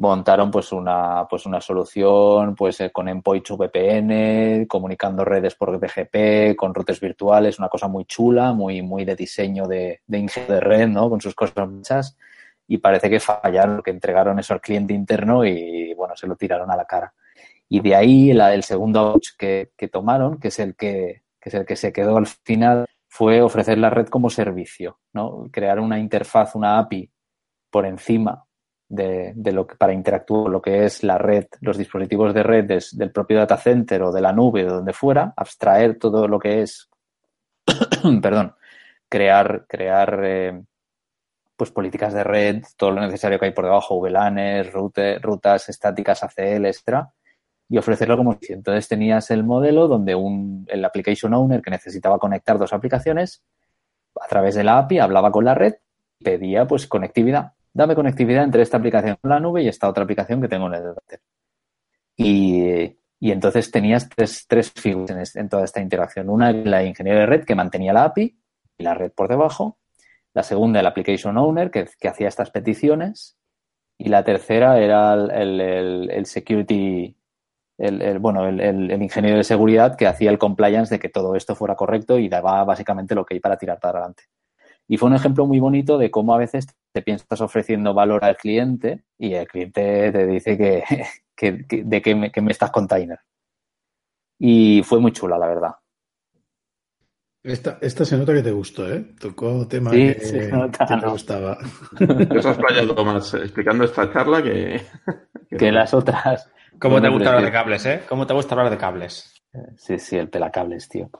[0.00, 6.56] montaron pues una, pues una solución pues eh, con endpoints VPN, comunicando redes por BGP,
[6.56, 10.88] con routes virtuales, una cosa muy chula, muy, muy de diseño de, de de red,
[10.88, 11.10] ¿no?
[11.10, 12.16] Con sus cosas muchas.
[12.66, 16.70] Y parece que fallaron, que entregaron eso al cliente interno y, bueno, se lo tiraron
[16.70, 17.12] a la cara.
[17.68, 21.54] Y de ahí la, el segundo que, que tomaron, que es el que, que es
[21.54, 25.48] el que se quedó al final, fue ofrecer la red como servicio, ¿no?
[25.52, 27.10] Crear una interfaz, una API
[27.70, 28.46] por encima
[28.90, 32.64] de, lo que, para interactuar con lo que es la red, los dispositivos de red
[32.92, 36.62] del propio data center o de la nube o donde fuera, abstraer todo lo que
[36.62, 36.90] es,
[38.22, 38.54] perdón,
[39.08, 40.60] crear, crear eh,
[41.56, 46.66] pues políticas de red, todo lo necesario que hay por debajo, VLANs, rutas estáticas ACL,
[46.66, 47.12] etcétera,
[47.68, 52.18] y ofrecerlo como si entonces tenías el modelo donde un, el application owner que necesitaba
[52.18, 53.44] conectar dos aplicaciones
[54.20, 55.74] a través de la API hablaba con la red,
[56.18, 60.40] pedía pues conectividad dame conectividad entre esta aplicación en la nube y esta otra aplicación
[60.40, 61.20] que tengo en el data
[62.22, 66.28] y, entonces tenías tres, tres figuras en, toda esta interacción.
[66.28, 68.38] Una, la ingeniero de red que mantenía la API
[68.78, 69.78] y la red por debajo.
[70.34, 73.38] La segunda, el application owner que, hacía estas peticiones.
[73.98, 77.14] Y la tercera era el, el, el security,
[77.76, 81.76] el, bueno, el, ingeniero de seguridad que hacía el compliance de que todo esto fuera
[81.76, 84.24] correcto y daba básicamente lo que hay para tirar para adelante.
[84.90, 88.36] Y fue un ejemplo muy bonito de cómo a veces te piensas ofreciendo valor al
[88.36, 90.82] cliente y el cliente te dice que,
[91.84, 93.20] de qué me, me, estás container.
[94.36, 95.74] Y fue muy chula, la verdad.
[97.44, 99.14] Esta, esta se nota que te gustó, ¿eh?
[99.16, 101.56] Tocó tema que, te gustaba.
[101.96, 104.80] Te has playado más explicando esta charla que...
[105.56, 106.50] Que, las otras.
[106.80, 108.02] ¿Cómo te gusta hablar de cables, eh?
[108.08, 109.42] ¿Cómo te gusta hablar de cables?
[109.76, 111.10] Sí, sí, el pelacables, tío.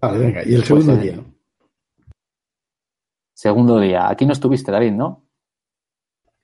[0.00, 0.42] Vale, venga.
[0.44, 1.20] ¿Y el pues segundo día?
[3.36, 4.08] Segundo día.
[4.08, 5.28] Aquí no estuviste, David, ¿no?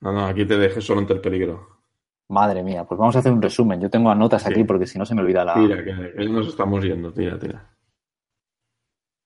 [0.03, 1.81] No, no, aquí te dejé solo ante el peligro.
[2.29, 3.81] Madre mía, pues vamos a hacer un resumen.
[3.81, 5.55] Yo tengo notas aquí porque si no se me olvida la.
[5.55, 7.75] Tira, que, nos estamos yendo, tira, tira.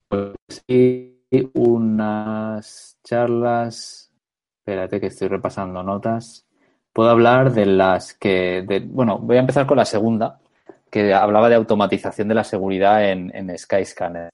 [0.09, 0.35] Pues
[0.69, 4.13] sí, unas charlas.
[4.61, 6.47] Espérate que estoy repasando notas.
[6.93, 8.65] Puedo hablar de las que.
[8.87, 10.39] bueno, voy a empezar con la segunda,
[10.89, 14.31] que hablaba de automatización de la seguridad en, en Skyscanner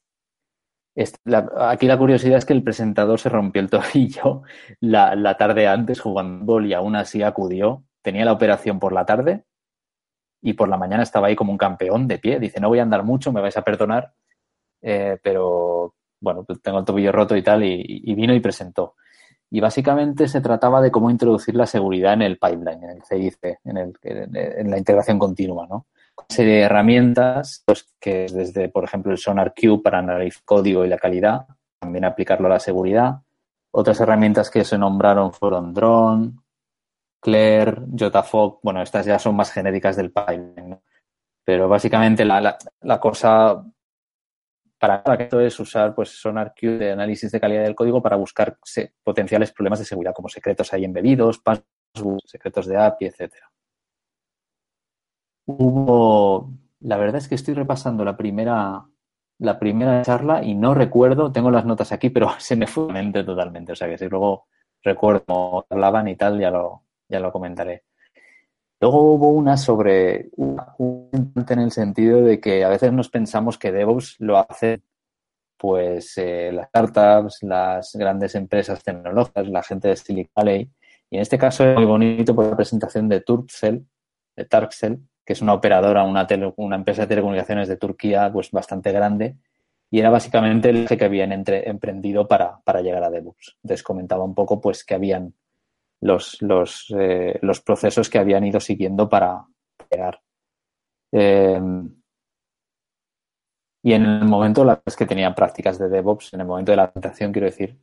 [1.59, 4.43] aquí la curiosidad es que el presentador se rompió el tobillo
[4.81, 7.85] la, tarde antes jugando y aún así acudió.
[8.03, 9.45] Tenía la operación por la tarde
[10.43, 12.39] y por la mañana estaba ahí como un campeón de pie.
[12.41, 14.13] Dice, no voy a andar mucho, me vais a perdonar,
[14.83, 18.97] eh, pero bueno, pues tengo el tobillo roto y tal, y, vino y presentó.
[19.51, 23.61] Y básicamente se trataba de cómo introducir la seguridad en el pipeline, en el CIC,
[23.65, 25.87] en, el, en la integración continua, ¿no?
[26.29, 30.85] Serie de herramientas, pues, que es desde, por ejemplo, el Sonar Cube para analizar código
[30.85, 31.47] y la calidad,
[31.79, 33.23] también aplicarlo a la seguridad.
[33.73, 36.33] Otras herramientas que se nombraron fueron Drone,
[37.21, 38.61] Claire, JFOG.
[38.63, 40.81] Bueno, estas ya son más genéricas del pipeline.
[41.45, 43.65] Pero básicamente la, la, cosa
[44.79, 48.59] para esto es usar pues Sonar Cube de análisis de calidad del código para buscar
[49.03, 53.53] potenciales problemas de seguridad como secretos ahí embebidos, passwords, secretos de API, etcétera
[55.47, 58.87] hubo, la verdad es que estoy repasando la primera,
[59.39, 62.95] la primera charla y no recuerdo, tengo las notas aquí, pero se me fue la
[62.95, 63.73] mente totalmente.
[63.73, 64.47] O sea que si luego
[64.83, 67.85] recuerdo cómo hablaban y tal, ya lo, ya lo comentaré.
[68.81, 74.17] Luego hubo una sobre en el sentido de que a veces nos pensamos que DevOps
[74.19, 74.83] lo hace
[75.57, 80.69] pues eh, las startups, las grandes empresas tecnológicas, la gente de Silicon Valley.
[81.09, 83.87] Y en este caso es muy bonito por la presentación de Turkcell,
[84.35, 88.93] de Turkcell, que es una operadora, una, una empresa de telecomunicaciones de Turquía, pues bastante
[88.93, 89.37] grande,
[89.91, 93.59] y era básicamente el que habían emprendido para, para, llegar a DevOps.
[93.63, 95.35] Entonces comentaba un poco pues que habían
[96.01, 99.47] los, los, eh, los procesos que habían ido siguiendo para
[99.91, 100.21] llegar.
[101.13, 101.95] Em,
[103.83, 106.77] y en el momento, la es que tenían prácticas de DevOps, en el momento de
[106.77, 107.79] la presentación, quiero decir,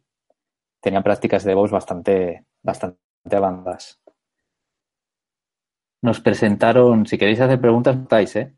[0.82, 3.00] tenían prácticas de DevOps bastante, bastante
[3.32, 4.00] avanzadas.
[6.02, 8.56] Nos presentaron, si queréis hacer preguntas, estáis, ¿eh?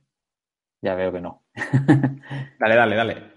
[0.81, 1.43] Ya veo que no.
[2.59, 3.31] dale, dale, dale.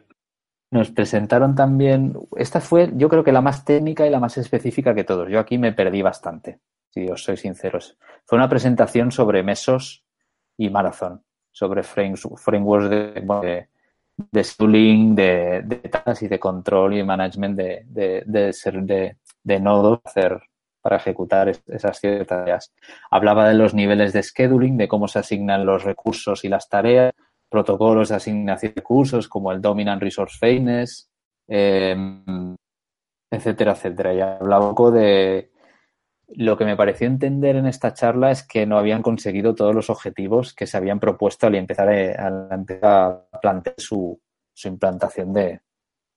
[0.70, 4.94] Nos presentaron también, esta fue yo creo que la más técnica y la más específica
[4.94, 5.28] que todos.
[5.30, 6.58] Yo aquí me perdí bastante,
[6.90, 7.96] si os soy sinceros.
[8.24, 10.04] Fue una presentación sobre Mesos
[10.56, 13.68] y Marathon, sobre frameworks de,
[14.16, 15.90] de stooling, de, de
[16.20, 20.42] y de control y management de, de, de, de nodos, hacer
[20.84, 22.74] para ejecutar esas ciertas tareas.
[23.10, 27.14] Hablaba de los niveles de scheduling, de cómo se asignan los recursos y las tareas,
[27.48, 31.08] protocolos de asignación de recursos como el Dominant Resource Fairness,
[31.48, 32.54] em,
[33.30, 34.12] etcétera, etcétera.
[34.12, 35.52] Y hablaba un poco de
[36.28, 39.88] lo que me pareció entender en esta charla es que no habían conseguido todos los
[39.88, 44.20] objetivos que se habían propuesto al empezar a, empezar a plantear su,
[44.52, 45.62] su implantación de,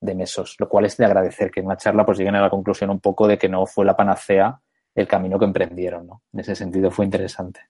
[0.00, 2.50] de mesos, lo cual es de agradecer que en una charla pues lleguen a la
[2.50, 4.60] conclusión un poco de que no fue la panacea
[4.94, 6.22] el camino que emprendieron, ¿no?
[6.32, 7.60] En ese sentido fue interesante.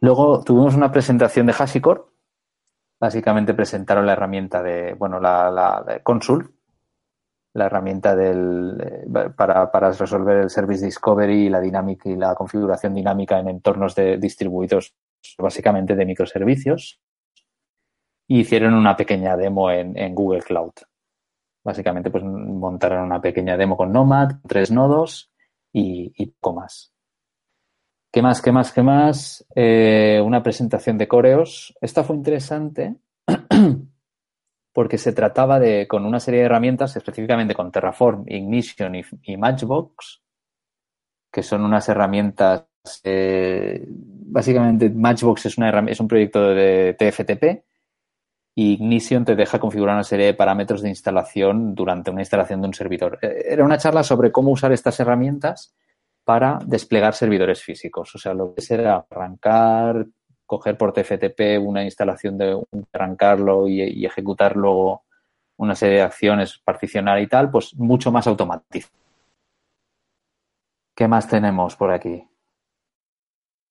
[0.00, 2.08] Luego tuvimos una presentación de HashiCorp.
[2.98, 6.54] Básicamente presentaron la herramienta de, bueno, la, la Consul,
[7.52, 12.34] la herramienta del, eh, para, para, resolver el Service Discovery y la dinámica y la
[12.34, 14.94] configuración dinámica en entornos de distribuidos,
[15.38, 17.00] básicamente de microservicios.
[18.28, 20.72] Y hicieron una pequeña demo en Google Cloud.
[21.66, 25.32] Básicamente, pues montaron una pequeña demo con Nomad, tres nodos
[25.72, 26.92] y, y poco más.
[28.12, 28.40] ¿Qué más?
[28.40, 28.72] ¿Qué más?
[28.72, 29.44] ¿Qué más?
[29.56, 31.74] Eh, una presentación de coreos.
[31.80, 32.94] Esta fue interesante
[34.72, 40.22] porque se trataba de, con una serie de herramientas, específicamente con Terraform, Ignition y, Matchbox,
[41.32, 42.68] que son unas herramientas,
[43.02, 47.65] eh, básicamente Matchbox es, una es un proyecto de TFTP
[48.58, 52.68] y Ignition te deja configurar una serie de parámetros de instalación durante una instalación de
[52.68, 53.18] un servidor.
[53.20, 55.74] Eh, era una charla sobre cómo usar estas herramientas
[56.24, 58.14] para desplegar servidores físicos.
[58.14, 60.06] O sea, lo que será arrancar,
[60.46, 65.04] coger por TFTP una instalación de un, arrancarlo y, ejecutar luego
[65.58, 68.94] una serie de acciones, particionar y tal, pues mucho más automatizado.
[70.94, 72.26] ¿Qué más tenemos por aquí?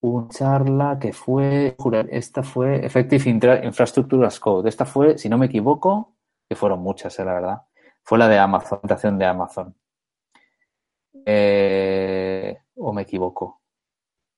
[0.05, 1.75] Una charla que fue,
[2.11, 3.27] esta fue Effective
[3.63, 4.69] Infrastructure as Code.
[4.69, 6.13] Esta fue, si no me equivoco,
[6.47, 7.61] que fueron muchas, eh, la verdad,
[8.03, 9.75] fue la de Amazon, presentación de Amazon.
[11.25, 13.61] Eh, ¿O me equivoco?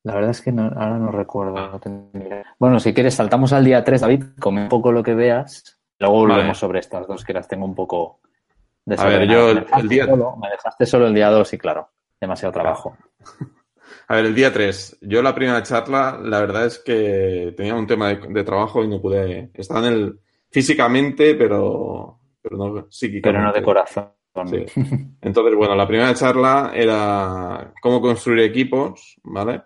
[0.03, 1.82] La verdad es que ahora no recuerdo.
[2.58, 5.82] Bueno, si quieres, saltamos al día 3, David, come un poco lo que veas.
[5.99, 8.21] Luego volvemos sobre estas dos que las tengo un poco
[8.97, 10.06] A ver, yo el, día.
[10.06, 11.89] me dejaste solo el día 2 y claro,
[12.21, 12.95] demasiado trabajo.
[14.10, 15.00] A ver, el día 3.
[15.02, 19.02] Yo la primera charla, la verdad es que tenía un tema de, trabajo y no
[19.02, 19.52] pude.
[19.54, 20.20] Estaba en el.
[20.50, 22.20] físicamente, pero.
[22.41, 23.30] Pero no psíquicamente.
[23.30, 24.12] Pero no de corazón.
[25.22, 29.63] Entonces, bueno, la primera charla era cómo construir equipos, ¿vale?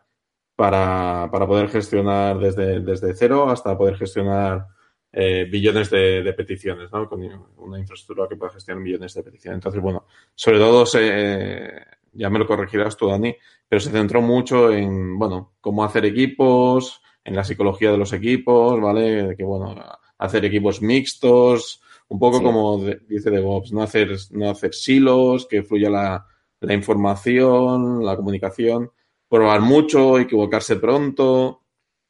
[0.56, 4.66] Para, poder gestionar desde, desde cero hasta poder gestionar
[5.12, 7.08] eh, billones de, peticiones, ¿no?
[7.08, 7.22] Con
[7.58, 9.58] una infraestructura que pueda gestionar millones de peticiones.
[9.58, 11.70] Entonces, bueno, sobre todo se,
[12.14, 13.36] ya me lo corregirás tú, Dani,
[13.68, 18.80] pero se centró mucho en, bueno, cómo hacer equipos, en la psicología de los equipos,
[18.82, 19.36] ¿vale?
[19.38, 19.76] Que, bueno,
[20.18, 25.90] hacer equipos mixtos, un poco como dice DevOps, no hacer, no hacer silos, que fluya
[25.90, 26.26] la,
[26.60, 28.92] la información, la comunicación,
[29.30, 31.62] probar mucho, equivocarse pronto,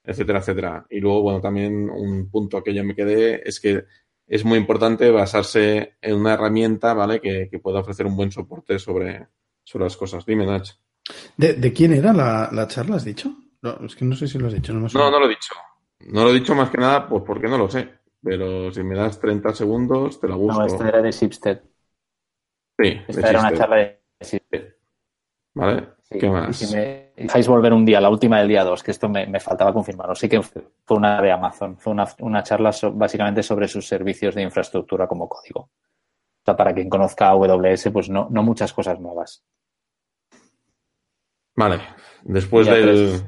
[0.03, 0.85] etcétera, etcétera.
[0.89, 3.83] Y luego, bueno, también un punto que yo me quedé es que
[4.27, 7.19] es muy importante basarse en una herramienta, ¿vale?
[7.19, 9.27] Que, que pueda ofrecer un buen soporte sobre,
[9.63, 10.25] sobre las cosas.
[10.25, 10.67] Dime, Nach.
[11.37, 13.33] ¿De, ¿De, quién era la, la, charla, has dicho?
[13.61, 14.73] No, es que no sé si lo has dicho.
[14.73, 15.53] No, no, no lo he dicho.
[16.07, 18.01] No lo he dicho más que nada pues porque no lo sé.
[18.23, 20.59] Pero si me das 30 segundos, te la busco.
[20.59, 21.61] No, esta era de Shipstead.
[22.79, 24.75] Sí, esta era una charla de Shipstead.
[25.53, 25.87] ¿Vale?
[26.09, 26.57] ¿Qué más?
[26.57, 29.39] si me dejáis volver un día, la última del día 2, que esto me, me
[29.39, 30.15] faltaba confirmar.
[30.17, 31.77] Sí que fue una de Amazon.
[31.77, 35.69] Fue una, una charla básicamente sobre sus servicios de infraestructura como código.
[36.41, 39.43] O sea, para quien conozca AWS, pues no, no muchas cosas nuevas.
[41.55, 41.79] Vale.
[42.23, 43.21] Después del,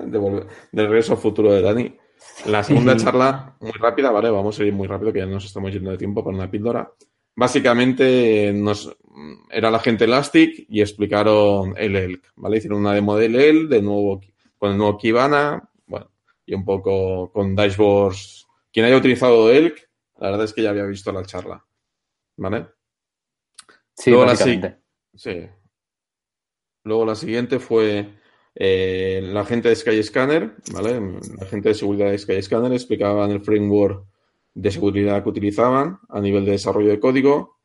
[0.72, 1.96] del regreso futuro de Dani,
[2.46, 4.30] la segunda charla, muy rápida, ¿vale?
[4.30, 6.92] Vamos a ir muy rápido, que ya nos estamos yendo de tiempo para una píldora.
[7.34, 8.94] Básicamente nos,
[9.50, 12.58] era la gente Elastic y explicaron el ELK, ¿vale?
[12.58, 14.20] Hicieron una demo del ELK, de nuevo,
[14.58, 16.10] con el nuevo Kibana, bueno,
[16.44, 18.46] y un poco con dashboards.
[18.72, 19.76] Quien haya utilizado ELK,
[20.18, 21.64] la verdad es que ya había visto la charla,
[22.36, 22.66] ¿vale?
[23.94, 24.78] Sí, Luego básicamente.
[25.14, 25.46] sí.
[26.84, 28.08] Luego la siguiente fue
[28.54, 31.00] eh, la gente de Skyscanner, ¿vale?
[31.38, 34.06] La gente de seguridad de Skyscanner explicaban el framework
[34.54, 37.58] de seguridad que utilizaban a nivel de desarrollo de código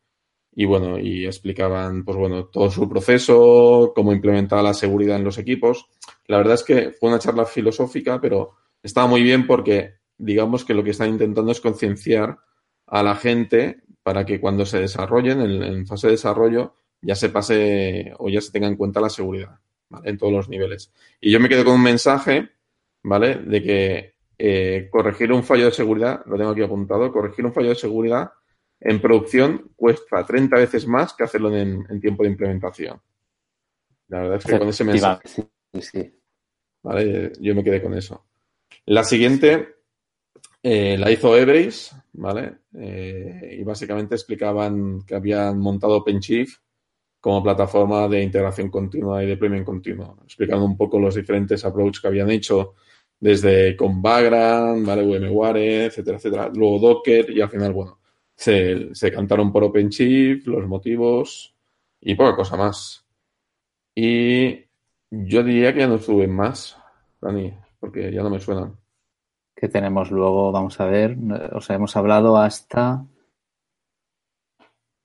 [0.53, 5.37] y bueno, y explicaban pues bueno, todo su proceso, cómo implementar la seguridad en los
[5.37, 5.85] equipos.
[6.25, 10.73] La verdad es que fue una charla filosófica, pero estaba muy bien porque digamos que
[10.73, 12.39] lo que están intentando es concienciar
[12.87, 18.13] a la gente para que cuando se desarrollen en fase de desarrollo ya se pase
[18.19, 19.59] o ya se tenga en cuenta la seguridad.
[20.05, 20.93] En todos los niveles.
[21.19, 22.51] Y yo me quedo con un mensaje,
[23.03, 23.35] ¿vale?
[23.35, 27.67] De que eh, corregir un fallo de seguridad, lo tengo aquí apuntado, corregir un fallo
[27.67, 28.31] de seguridad
[28.79, 33.01] en producción cuesta 30 veces más que hacerlo en, tiempo de implementación.
[34.07, 35.49] La verdad es que con ese mensaje.
[36.81, 37.33] ¿Vale?
[37.41, 38.25] Yo me quedé con eso.
[38.85, 39.76] La siguiente
[40.63, 42.57] eh, la hizo Everest, ¿vale?
[42.73, 46.59] Eh, y básicamente explicaban que habían montado OpenShift
[47.19, 52.01] como plataforma de integración continua y de premium continuo, explicando un poco los diferentes approaches
[52.01, 52.75] que habían hecho
[53.19, 55.03] desde con Vagrant, ¿vale?
[55.03, 56.51] VMware, etcétera, etcétera.
[56.53, 57.99] Luego Docker y al final, bueno,
[58.35, 61.55] se, se cantaron por OpenShift, los motivos
[62.01, 63.05] y poca cosa más.
[63.95, 64.65] Y
[65.09, 66.77] yo diría que ya no estuve más,
[67.21, 68.77] Dani, porque ya no me suenan.
[69.59, 70.51] ¿Qué tenemos luego?
[70.51, 71.17] Vamos a ver.
[71.53, 73.03] O sea, hemos hablado hasta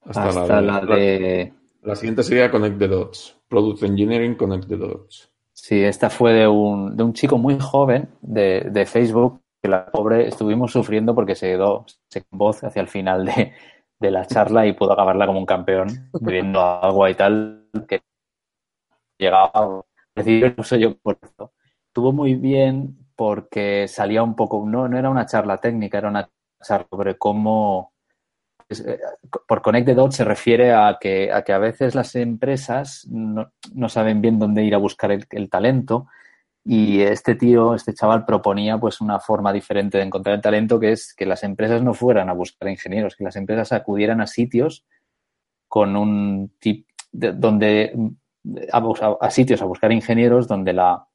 [0.05, 1.55] hasta, la, de...
[1.83, 3.41] La, siguiente sería Connect the Dots.
[3.49, 5.33] Product Engineering Connect the Dots.
[5.55, 9.87] Sí, esta fue de un, de un chico muy joven de, de Facebook que la
[9.87, 13.55] pobre estuvimos sufriendo porque se quedó sin voz hacia el final de,
[14.01, 18.03] de la charla y pudo acabarla como un campeón, bebiendo agua y tal, que
[19.19, 19.83] llegaba a
[20.17, 21.53] decir, no soy yo por eso.
[21.87, 26.29] Estuvo muy bien porque salía un poco, no, no era una charla técnica, era una
[26.63, 27.93] charla sobre cómo,
[28.69, 28.99] eh,
[29.47, 33.53] por Connect the Dots se refiere a que, a que a veces las empresas no,
[33.75, 36.07] no saben bien dónde ir a buscar el, el talento
[36.65, 40.93] y este tío, este chaval proponía pues una forma diferente de encontrar el talento que
[40.93, 44.85] es que las empresas no fueran a buscar ingenieros, que las empresas acudieran a sitios
[45.67, 47.93] con un tip donde
[48.73, 51.07] a, sitios a buscar ingenieros donde la,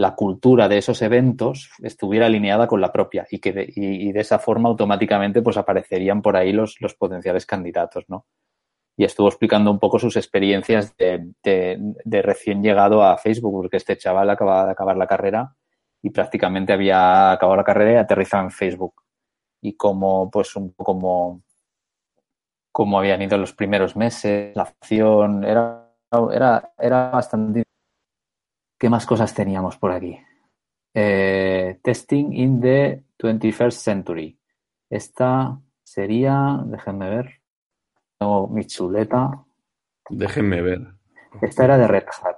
[0.00, 4.20] la, cultura de esos eventos estuviera alineada con la propia y que de, y, de
[4.20, 8.26] esa forma automáticamente pues aparecerían por ahí los, los potenciales candidatos, ¿no?
[8.98, 13.96] y estuvo explicando un poco sus experiencias de, de, recién llegado a Facebook, porque este
[13.96, 15.54] chaval acababa de acabar la carrera
[16.02, 19.04] y prácticamente había acabado la carrera y aterrizado en Facebook.
[19.62, 21.44] Y como, pues, un como,
[22.72, 25.92] como habían ido los primeros meses, la acción, era,
[26.32, 27.62] era, era bastante.
[28.78, 30.18] ¿Qué más cosas teníamos por aquí?
[30.94, 34.38] Eh, testing in the 21st century.
[34.88, 37.40] Esta sería, déjenme ver,
[38.18, 39.44] tengo mi chuleta.
[40.08, 40.86] Déjenme ver.
[41.42, 42.36] Esta era de Red Hat.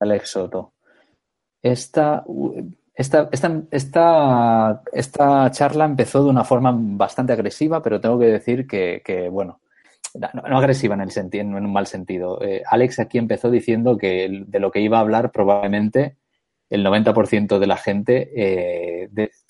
[0.00, 0.74] Alex Soto.
[1.62, 2.24] Esta,
[2.94, 8.66] esta, esta, esta, esta charla empezó de una forma bastante agresiva, pero tengo que decir
[8.66, 9.60] que, que bueno,
[10.18, 12.42] no, agresiva en, el sentido, en un mal sentido.
[12.42, 16.16] Eh, Alex aquí empezó diciendo que de lo que iba a hablar probablemente
[16.70, 19.08] el 90% de la gente eh,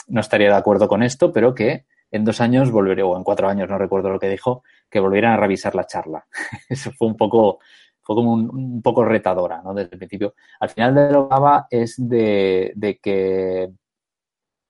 [0.09, 3.49] no estaría de acuerdo con esto, pero que en dos años volveré, o en cuatro
[3.49, 6.27] años, no recuerdo lo que dijo, que volvieran a revisar la charla.
[6.69, 7.59] Eso fue un poco,
[8.01, 9.75] fue como un, poco retadora, ¿no?
[9.75, 10.35] Desde el principio.
[10.61, 13.71] Al final de lo que hablaba es de, de, que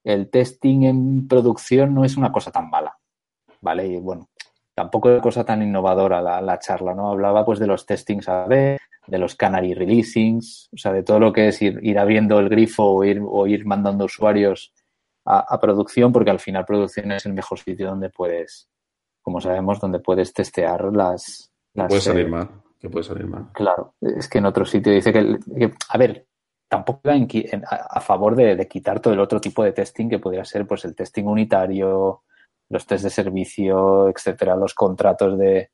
[0.05, 2.99] el testing en producción no es una cosa tan mala,
[3.61, 3.87] ¿vale?
[3.87, 4.29] Y bueno,
[4.79, 7.11] tampoco es cosa tan innovadora la, la charla, ¿no?
[7.11, 11.19] Hablaba pues de los testings a ver, de los canary releasings, o sea, de todo
[11.19, 14.73] lo que es ir, ir abriendo el grifo o ir, o ir mandando usuarios
[15.25, 18.71] a, producción, porque al final producción es el mejor sitio donde puedes,
[19.21, 21.51] como sabemos, donde puedes testear las...
[21.75, 23.49] las puede salir mal, que puede salir mal.
[23.53, 26.25] Claro, es que en otro sitio dice que, a ver,
[26.69, 27.29] tampoco en,
[27.69, 30.95] a, favor de, quitar todo el otro tipo de testing que podría ser pues el
[30.95, 32.23] testing unitario,
[32.71, 35.71] los test de servicio, etcétera, los contratos de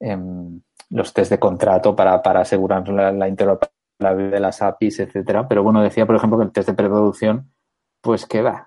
[0.00, 5.46] em, los test de contrato para, para asegurar la, la interoperabilidad de las APIs, etcétera.
[5.48, 7.52] Pero bueno, decía, por ejemplo, que el test de preproducción
[8.00, 8.64] pues que va,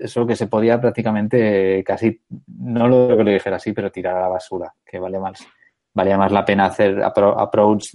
[0.00, 4.22] eso que se podía prácticamente casi, no lo que le dijera así, pero tirar a
[4.22, 5.46] la basura, que vale más,
[5.94, 7.94] valía más la pena hacer approach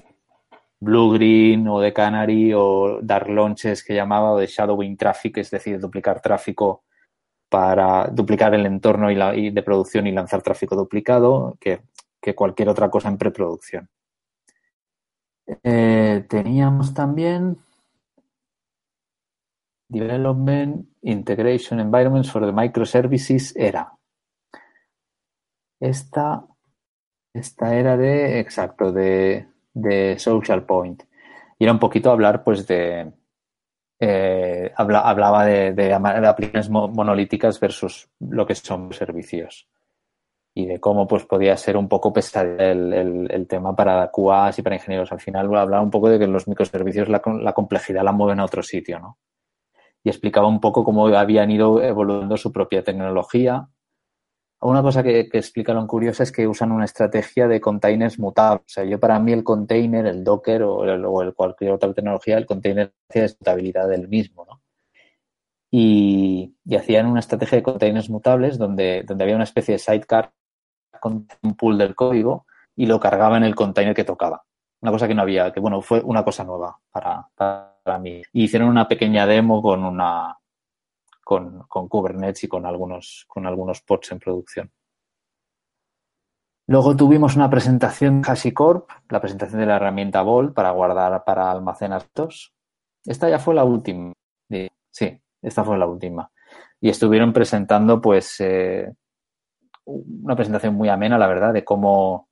[0.80, 5.50] blue green o de canary o dar launches que llamaba o de shadowing traffic, es
[5.50, 6.84] decir, duplicar tráfico
[7.54, 11.84] para duplicar el entorno y, la, de producción y lanzar tráfico duplicado que,
[12.34, 13.90] cualquier otra cosa en preproducción.
[15.62, 17.60] Eh, teníamos también
[19.88, 23.94] Development Integration Environments for the Microservices era.
[25.80, 26.48] Esta,
[27.36, 31.04] esta era de, exacto, de, de Social Point.
[31.60, 33.14] Y era un poquito hablar, pues, de.
[34.06, 39.70] Eh, hablaba de, de, aplicaciones monolíticas versus lo que son servicios.
[40.54, 44.62] Y de cómo, pues, podía ser un poco pesado el, el, tema para QAs y
[44.62, 45.12] para ingenieros.
[45.12, 48.46] Al final hablaba un poco de que los microservicios la, la complejidad la mueven a
[48.46, 49.18] otro sitio, ¿no?
[50.04, 53.70] y explicaba un poco cómo habían ido evolucionando su propia tecnología.
[54.64, 58.64] Una cosa que, explicaron curiosa es que usan una estrategia de containers mutables.
[58.66, 62.46] O sea, yo para mí el container, el Docker o, el, cualquier otra tecnología, el
[62.46, 64.62] container es mutabilidad del mismo, ¿no?
[65.70, 70.32] Y, hacían una estrategia de containers mutables donde, donde había una especie de sidecar
[71.00, 72.46] con un pool del código
[72.76, 74.44] y lo cargaba en el container que tocaba.
[74.82, 77.28] Una cosa que no había, que bueno, fue una cosa nueva para
[77.84, 78.22] para mí.
[78.32, 80.38] Y hicieron una pequeña demo con una
[81.24, 84.72] con, con Kubernetes y con algunos, con algunos pods en producción.
[86.68, 91.52] Luego tuvimos una presentación de HashiCorp, la presentación de la herramienta Vault para guardar, para
[91.52, 92.54] almacenar datos.
[93.06, 94.14] Esta ya fue la última.
[94.90, 96.32] Sí, esta fue la última.
[96.80, 98.94] Y estuvieron presentando, pues, eh,
[99.86, 102.30] una presentación muy amena, la verdad, de cómo,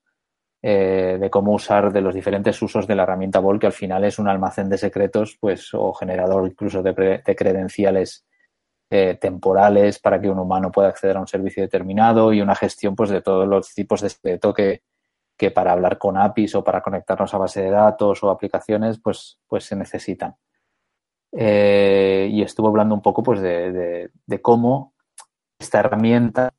[0.62, 4.06] eh, de cómo usar de los diferentes usos de la herramienta Vault, que al final
[4.06, 8.26] es un almacén de secretos, pues, o generador incluso de, credenciales
[8.92, 12.96] eh, temporales para que un humano pueda acceder a un servicio determinado y una gestión
[12.96, 14.84] pues de todos los tipos de secreto que,
[15.56, 19.64] para hablar con APIs o para conectarnos a base de datos o aplicaciones pues, pues
[19.64, 20.36] se necesitan.
[21.32, 24.94] Eh, y estuvo hablando un poco pues de, de cómo
[25.58, 26.54] esta herramienta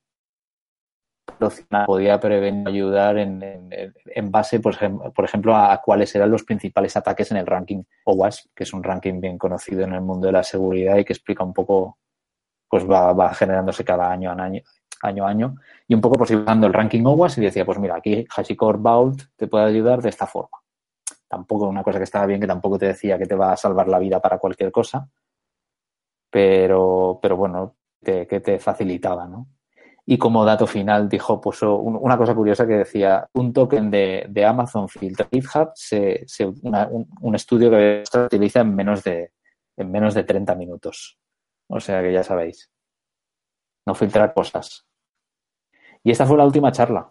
[1.87, 6.97] podía prevenir, ayudar en, en, base, por ejemplo, por ejemplo, a cuáles eran los principales
[6.97, 10.33] ataques en el ranking OWASP, que es un ranking bien conocido en el mundo de
[10.33, 11.99] la seguridad y que explica un poco,
[12.73, 14.62] pues va, generándose cada año año,
[15.03, 15.57] año año,
[15.87, 19.23] y un poco pues dando el ranking OWASP y decía, pues mira, aquí HashiCorp Vault
[19.37, 20.57] te puede ayudar de esta forma.
[21.29, 23.89] Tampoco una cosa que estaba bien, que tampoco te decía que te va a salvar
[23.89, 25.07] la vida para cualquier cosa,
[26.31, 29.49] pero, pero bueno, que te facilitaba, ¿no?
[30.07, 34.47] Y como dato final dijo, puso una cosa curiosa que decía, un token de, de
[34.47, 39.33] Amazon filtra GitHub, se, se un, estudio que se utiliza en menos, de,
[39.77, 41.18] en menos de 30 minutos.
[41.75, 42.70] O sea que ya sabéis,
[43.87, 44.87] no filtrar cosas.
[46.05, 47.11] Y esta fue la última charla.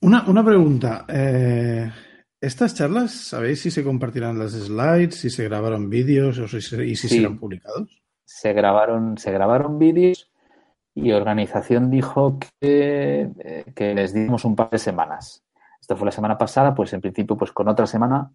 [0.00, 1.04] Una, una pregunta.
[1.06, 1.92] Eh,
[2.40, 6.96] ¿Estas charlas, sabéis si se compartirán las slides, si se grabaron vídeos o si, y
[6.96, 8.02] si serán publicados?
[8.24, 10.32] Se grabaron, se grabaron vídeos
[10.94, 15.44] y organización dijo que, eh, que, les dimos un par de semanas.
[15.78, 18.32] Esto fue la semana pasada, pues en principio, pues con otra semana,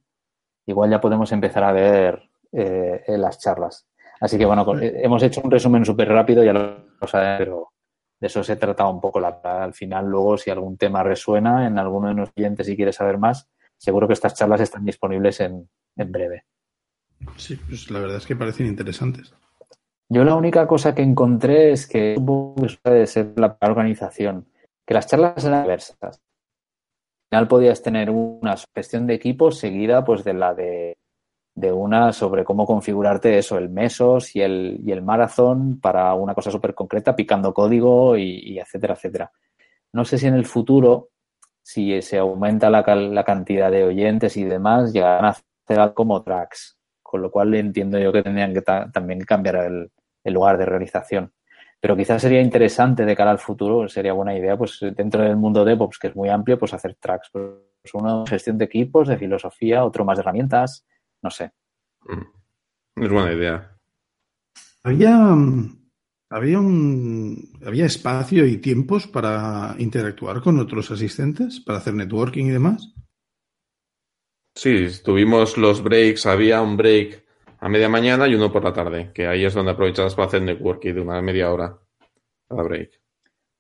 [0.68, 3.88] igual ya podemos empezar a ver eh, las charlas.
[4.26, 7.74] Así que bueno, hemos hecho un resumen súper rápido, ya lo saben, pero
[8.20, 10.08] de eso se trataba un poco la, al final.
[10.08, 13.48] Luego, si algún tema resuena en alguno de nuestros clientes y quiere saber más,
[13.78, 16.46] seguro que estas charlas están disponibles en, en breve.
[17.38, 19.32] Sí, pues la verdad es que parecen interesantes.
[20.10, 24.48] Yo la única cosa que encontré es que supongo que puede ser la organización,
[24.88, 26.02] que las charlas eran diversas.
[26.02, 30.98] Al final podías tener una gestión de equipos seguida pues de la de,
[31.56, 36.36] de una sobre cómo configurarte eso, el mesos y el, y el maratón para una
[36.36, 39.32] cosa súper concreta, picando código y, etcétera, etcétera.
[39.94, 41.10] No sé si en el futuro,
[41.64, 46.22] si se aumenta la, la cantidad de oyentes y demás, llegarán a hacer algo como
[46.22, 46.76] tracks
[47.16, 49.90] con lo cual entiendo yo que tendrían que también cambiar el,
[50.34, 51.32] lugar de realización.
[51.80, 55.64] Pero quizás sería interesante de cara al futuro, sería buena idea, pues dentro del mundo
[55.64, 57.30] de DevOps, que es muy amplio, pues hacer tracks.
[57.32, 60.86] Pues uno gestión de equipos, de filosofía, otro más de herramientas,
[61.26, 61.52] no sé.
[62.08, 63.04] Mm.
[63.04, 63.78] Es buena idea.
[64.84, 65.36] Había,
[66.30, 72.52] había, un, había espacio y tiempos para interactuar con otros asistentes, para hacer networking y
[72.52, 72.94] demás.
[74.56, 77.26] Sí, tuvimos los breaks, había un break
[77.60, 80.44] a media mañana y uno por la tarde, que ahí es donde aprovechabas para hacer
[80.44, 81.80] networking de una media hora
[82.48, 83.02] cada break.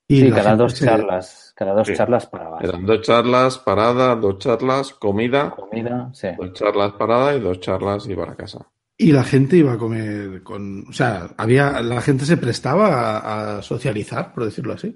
[0.08, 2.64] Y sí, cada dos charlas, cada dos charlas paradas.
[2.64, 6.28] Eran dos charlas, parada, dos charlas, comida, comida, sí.
[6.38, 8.68] dos charlas parada y dos charlas y para casa.
[8.97, 13.58] Y la gente iba a comer con, o sea, había, la gente se prestaba a,
[13.58, 14.95] a socializar, por decirlo así.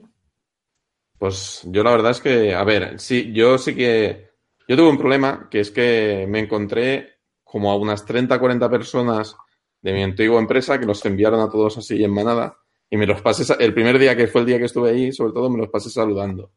[1.18, 4.30] Pues yo la verdad es que, a ver, sí, yo sí que
[4.70, 9.36] yo tuve un problema, que es que me encontré como a unas 30, 40 personas
[9.82, 12.58] de mi antigua empresa que los enviaron a todos así en manada
[12.90, 15.34] y me los pasé, el primer día que fue el día que estuve ahí, sobre
[15.34, 16.52] todo me los pasé saludando.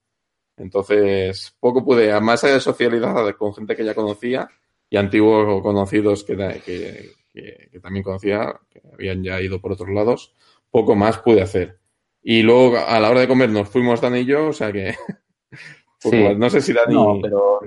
[0.56, 4.48] Entonces, poco pude, más allá de socialidad con gente que ya conocía
[4.88, 10.34] y antiguos conocidos que, que, que, también conocía, que habían ya ido por otros lados,
[10.70, 11.78] poco más pude hacer.
[12.22, 14.94] Y luego, a la hora de comer, nos fuimos Dan y yo, o sea que
[16.10, 16.34] Sí.
[16.36, 16.94] No sé si Dani.
[16.94, 17.60] No, pero,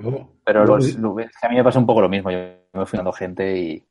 [0.44, 2.30] pero los, a mí me pasa un poco lo mismo.
[2.30, 2.38] Yo
[2.74, 3.82] me fui dando gente y,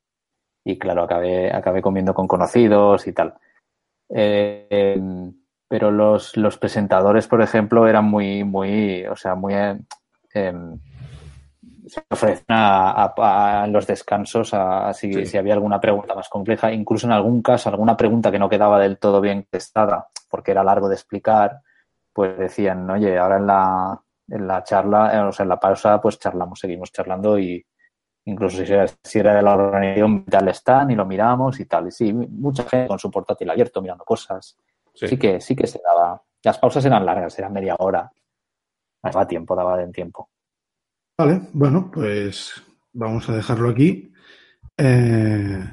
[0.64, 3.34] y claro, acabé, acabé comiendo con conocidos y tal.
[4.10, 5.00] Eh,
[5.68, 9.54] pero los, los presentadores, por ejemplo, eran muy, muy, o sea, muy.
[10.34, 10.80] Em,
[11.88, 15.26] se ofrecen a, a, los descansos a, si, sí.
[15.26, 18.80] si, había alguna pregunta más compleja, incluso en algún caso, alguna pregunta que no quedaba
[18.80, 21.62] del todo bien contestada, porque era largo de explicar,
[22.12, 26.02] pues decían, oye, ahora en la, en la charla, eh, o sea, en la pausa,
[26.02, 27.66] pues charlamos, seguimos charlando y
[28.26, 31.88] incluso si era, si era de la organización, tal están y lo miramos y tal.
[31.88, 34.58] Y sí, mucha gente con su portátil abierto mirando cosas.
[34.94, 35.08] Sí.
[35.08, 36.22] sí, que, sí que se daba.
[36.44, 38.12] Las pausas eran largas, eran media hora.
[39.02, 40.30] Daba tiempo, daba en tiempo.
[41.18, 42.62] Vale, bueno, pues
[42.94, 44.12] vamos a dejarlo aquí.
[44.78, 45.64] Eh,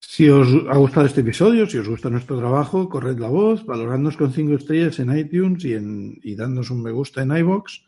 [0.00, 4.16] si os ha gustado este episodio, si os gusta nuestro trabajo, corred la voz, valorándonos
[4.16, 7.84] con 5 estrellas en iTunes y, en, y dándonos un me gusta en iBox,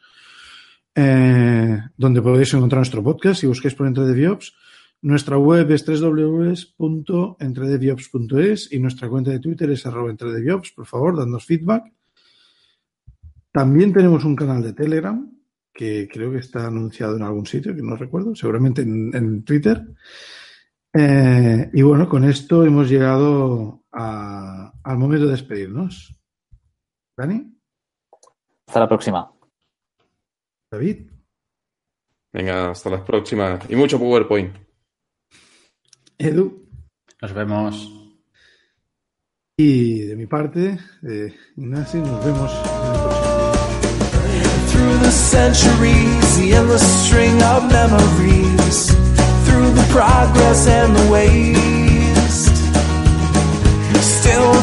[0.96, 4.54] eh, donde podéis encontrar nuestro podcast si busquáis por Entre DevOps.
[5.02, 10.72] Nuestra web es www.entredeviops.es y nuestra cuenta de Twitter es arroba entredeviops.
[10.72, 11.92] Por favor, dadnos feedback.
[13.52, 15.30] También tenemos un canal de Telegram
[15.72, 19.86] que creo que está anunciado en algún sitio, que no recuerdo, seguramente en, en Twitter.
[20.94, 26.18] Eh, y bueno, con esto hemos llegado al momento de despedirnos.
[27.16, 27.54] Dani.
[28.66, 29.35] Hasta la próxima.
[30.70, 31.10] David.
[32.32, 33.58] Venga, hasta la próxima.
[33.68, 34.54] Y mucho PowerPoint.
[36.18, 36.66] Edu.
[37.22, 37.92] Nos vemos.
[39.58, 43.36] Y de mi parte, eh, Ignacio, nos vemos en el próximo.
[44.70, 48.88] Through the centuries, the endless string of memories,
[49.46, 51.75] through the progress and the waste.